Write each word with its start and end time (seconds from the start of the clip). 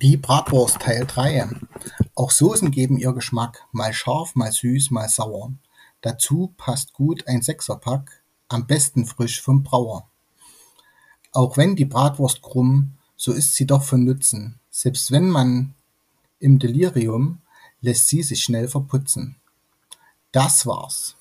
Die 0.00 0.16
Bratwurst 0.16 0.80
Teil 0.80 1.06
3. 1.06 1.48
Auch 2.14 2.30
Soßen 2.30 2.70
geben 2.70 2.96
ihr 2.98 3.12
Geschmack, 3.12 3.66
mal 3.72 3.92
scharf, 3.92 4.34
mal 4.34 4.52
süß, 4.52 4.90
mal 4.90 5.08
sauer. 5.08 5.52
Dazu 6.00 6.54
passt 6.56 6.92
gut 6.92 7.26
ein 7.26 7.42
Sechserpack, 7.42 8.22
am 8.48 8.66
besten 8.66 9.06
frisch 9.06 9.40
vom 9.40 9.62
Brauer. 9.62 10.08
Auch 11.32 11.56
wenn 11.56 11.76
die 11.76 11.84
Bratwurst 11.84 12.42
krumm, 12.42 12.94
so 13.16 13.32
ist 13.32 13.54
sie 13.54 13.66
doch 13.66 13.82
von 13.82 14.04
Nutzen, 14.04 14.60
selbst 14.70 15.10
wenn 15.10 15.28
man 15.28 15.74
im 16.38 16.58
Delirium 16.58 17.40
lässt 17.80 18.08
sie 18.08 18.22
sich 18.22 18.42
schnell 18.42 18.68
verputzen. 18.68 19.36
Das 20.32 20.66
war's. 20.66 21.16